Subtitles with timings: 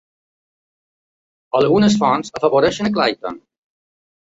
[1.59, 3.41] Algunes fonts afavoreixen a Clayton.